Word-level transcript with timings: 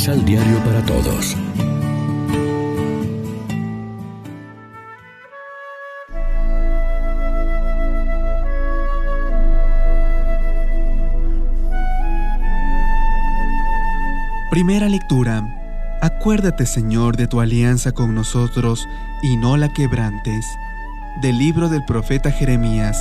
Misal 0.00 0.24
Diario 0.24 0.56
para 0.64 0.82
Todos. 0.86 1.36
Primera 14.50 14.88
lectura. 14.88 15.44
Acuérdate, 16.00 16.64
Señor, 16.64 17.18
de 17.18 17.26
tu 17.26 17.42
alianza 17.42 17.92
con 17.92 18.14
nosotros 18.14 18.88
y 19.22 19.36
no 19.36 19.58
la 19.58 19.70
quebrantes. 19.74 20.46
Del 21.20 21.36
libro 21.36 21.68
del 21.68 21.84
profeta 21.84 22.30
Jeremías. 22.30 22.96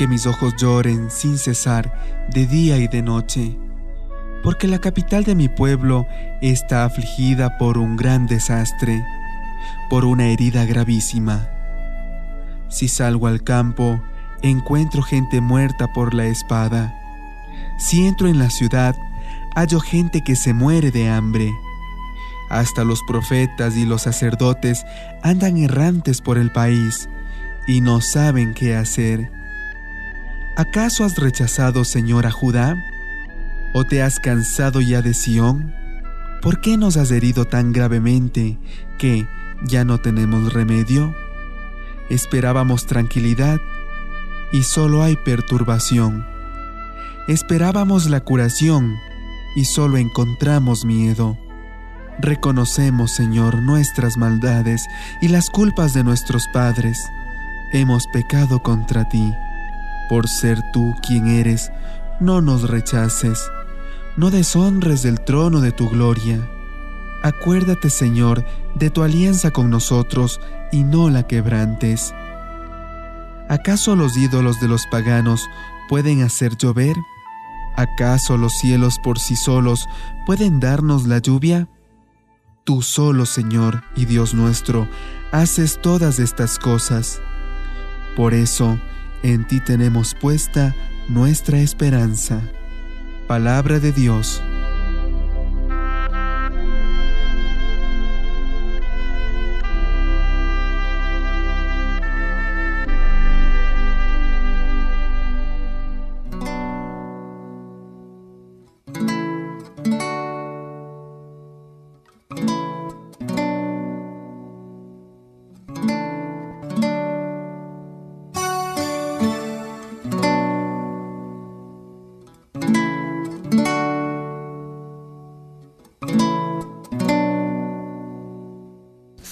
Que 0.00 0.08
mis 0.08 0.26
ojos 0.26 0.54
lloren 0.56 1.10
sin 1.10 1.36
cesar 1.36 1.92
de 2.32 2.46
día 2.46 2.78
y 2.78 2.88
de 2.88 3.02
noche, 3.02 3.58
porque 4.42 4.66
la 4.66 4.78
capital 4.78 5.24
de 5.24 5.34
mi 5.34 5.50
pueblo 5.50 6.06
está 6.40 6.86
afligida 6.86 7.58
por 7.58 7.76
un 7.76 7.96
gran 7.96 8.26
desastre, 8.26 9.04
por 9.90 10.06
una 10.06 10.28
herida 10.28 10.64
gravísima. 10.64 11.50
Si 12.70 12.88
salgo 12.88 13.26
al 13.26 13.44
campo, 13.44 14.00
encuentro 14.40 15.02
gente 15.02 15.42
muerta 15.42 15.92
por 15.92 16.14
la 16.14 16.24
espada. 16.24 16.94
Si 17.78 18.06
entro 18.06 18.26
en 18.26 18.38
la 18.38 18.48
ciudad, 18.48 18.96
hallo 19.54 19.80
gente 19.80 20.22
que 20.24 20.34
se 20.34 20.54
muere 20.54 20.90
de 20.90 21.10
hambre. 21.10 21.52
Hasta 22.48 22.84
los 22.84 23.02
profetas 23.02 23.76
y 23.76 23.84
los 23.84 24.00
sacerdotes 24.00 24.86
andan 25.22 25.58
errantes 25.58 26.22
por 26.22 26.38
el 26.38 26.50
país 26.50 27.10
y 27.66 27.82
no 27.82 28.00
saben 28.00 28.54
qué 28.54 28.76
hacer. 28.76 29.39
¿Acaso 30.60 31.06
has 31.06 31.16
rechazado, 31.16 31.84
Señor, 31.86 32.26
a 32.26 32.30
Judá? 32.30 32.76
¿O 33.72 33.84
te 33.84 34.02
has 34.02 34.20
cansado 34.20 34.82
ya 34.82 35.00
de 35.00 35.14
Sión? 35.14 35.74
¿Por 36.42 36.60
qué 36.60 36.76
nos 36.76 36.98
has 36.98 37.10
herido 37.12 37.46
tan 37.46 37.72
gravemente 37.72 38.58
que 38.98 39.26
ya 39.64 39.86
no 39.86 40.02
tenemos 40.02 40.52
remedio? 40.52 41.14
Esperábamos 42.10 42.84
tranquilidad 42.84 43.58
y 44.52 44.62
solo 44.62 45.02
hay 45.02 45.16
perturbación. 45.16 46.26
Esperábamos 47.26 48.10
la 48.10 48.20
curación 48.20 48.98
y 49.56 49.64
solo 49.64 49.96
encontramos 49.96 50.84
miedo. 50.84 51.38
Reconocemos, 52.18 53.12
Señor, 53.12 53.62
nuestras 53.62 54.18
maldades 54.18 54.84
y 55.22 55.28
las 55.28 55.48
culpas 55.48 55.94
de 55.94 56.04
nuestros 56.04 56.46
padres. 56.52 57.02
Hemos 57.72 58.06
pecado 58.08 58.62
contra 58.62 59.08
ti. 59.08 59.32
Por 60.10 60.28
ser 60.28 60.58
tú 60.72 60.94
quien 61.06 61.28
eres, 61.28 61.70
no 62.18 62.40
nos 62.40 62.68
rechaces, 62.68 63.48
no 64.16 64.32
deshonres 64.32 65.02
del 65.02 65.20
trono 65.20 65.60
de 65.60 65.70
tu 65.70 65.88
gloria. 65.88 66.50
Acuérdate, 67.22 67.90
Señor, 67.90 68.44
de 68.74 68.90
tu 68.90 69.04
alianza 69.04 69.52
con 69.52 69.70
nosotros 69.70 70.40
y 70.72 70.82
no 70.82 71.10
la 71.10 71.28
quebrantes. 71.28 72.12
¿Acaso 73.48 73.94
los 73.94 74.16
ídolos 74.16 74.60
de 74.60 74.66
los 74.66 74.84
paganos 74.88 75.48
pueden 75.88 76.22
hacer 76.22 76.56
llover? 76.56 76.96
¿Acaso 77.76 78.36
los 78.36 78.52
cielos 78.58 78.98
por 79.04 79.20
sí 79.20 79.36
solos 79.36 79.88
pueden 80.26 80.58
darnos 80.58 81.06
la 81.06 81.18
lluvia? 81.18 81.68
Tú 82.64 82.82
solo, 82.82 83.26
Señor 83.26 83.84
y 83.94 84.06
Dios 84.06 84.34
nuestro, 84.34 84.88
haces 85.30 85.80
todas 85.80 86.18
estas 86.18 86.58
cosas. 86.58 87.20
Por 88.16 88.34
eso, 88.34 88.76
en 89.22 89.46
ti 89.46 89.60
tenemos 89.60 90.14
puesta 90.14 90.74
nuestra 91.08 91.58
esperanza. 91.60 92.40
Palabra 93.26 93.78
de 93.78 93.92
Dios. 93.92 94.42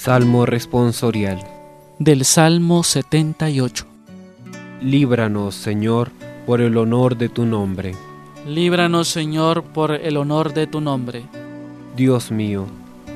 Salmo 0.01 0.45
responsorial 0.45 1.41
del 1.99 2.23
Salmo 2.23 2.83
78 2.83 3.85
Líbranos, 4.81 5.55
Señor, 5.55 6.11
por 6.45 6.61
el 6.61 6.77
honor 6.77 7.17
de 7.17 7.27
tu 7.27 7.45
nombre. 7.45 7.95
Líbranos, 8.47 9.09
Señor, 9.09 9.61
por 9.61 9.91
el 9.91 10.15
honor 10.15 10.53
de 10.53 10.67
tu 10.67 10.79
nombre. 10.79 11.23
Dios 11.97 12.31
mío, 12.31 12.65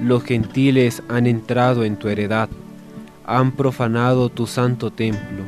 los 0.02 0.26
gentiles 0.26 1.02
han 1.08 1.26
entrado 1.26 1.86
en 1.86 1.96
tu 1.96 2.10
heredad, 2.10 2.50
han 3.26 3.54
profanado 3.54 4.28
tu 4.28 4.46
santo 4.46 4.92
templo, 4.92 5.46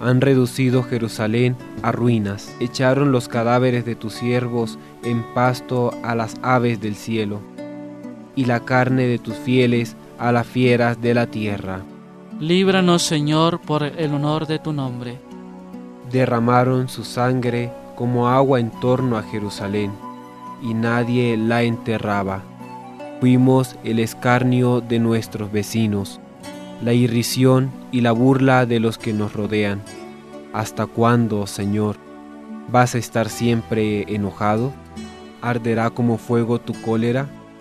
han 0.00 0.22
reducido 0.22 0.82
Jerusalén 0.82 1.56
a 1.82 1.92
ruinas, 1.92 2.56
echaron 2.58 3.12
los 3.12 3.28
cadáveres 3.28 3.84
de 3.84 3.96
tus 3.96 4.14
siervos 4.14 4.78
en 5.04 5.26
pasto 5.34 5.92
a 6.02 6.14
las 6.14 6.36
aves 6.40 6.80
del 6.80 6.94
cielo, 6.94 7.42
y 8.34 8.46
la 8.46 8.60
carne 8.60 9.06
de 9.08 9.18
tus 9.18 9.34
fieles 9.34 9.94
a 10.20 10.30
las 10.32 10.46
fieras 10.46 11.00
de 11.00 11.14
la 11.14 11.26
tierra. 11.26 11.80
Líbranos, 12.38 13.02
Señor, 13.02 13.60
por 13.60 13.82
el 13.82 14.14
honor 14.14 14.46
de 14.46 14.58
tu 14.58 14.72
nombre. 14.72 15.18
Derramaron 16.12 16.88
su 16.88 17.04
sangre 17.04 17.72
como 17.96 18.28
agua 18.28 18.60
en 18.60 18.70
torno 18.70 19.16
a 19.16 19.22
Jerusalén, 19.22 19.90
y 20.62 20.74
nadie 20.74 21.36
la 21.36 21.62
enterraba. 21.62 22.42
Fuimos 23.20 23.76
el 23.82 23.98
escarnio 23.98 24.80
de 24.82 24.98
nuestros 24.98 25.50
vecinos, 25.50 26.20
la 26.82 26.92
irrisión 26.92 27.70
y 27.90 28.02
la 28.02 28.12
burla 28.12 28.66
de 28.66 28.78
los 28.78 28.98
que 28.98 29.12
nos 29.12 29.32
rodean. 29.32 29.80
¿Hasta 30.52 30.86
cuándo, 30.86 31.46
Señor? 31.46 31.96
¿Vas 32.70 32.94
a 32.94 32.98
estar 32.98 33.28
siempre 33.30 34.04
enojado? 34.14 34.72
¿Arderá 35.40 35.90
como 35.90 36.18
fuego 36.18 36.60
tu 36.60 36.74
cólera? 36.82 37.28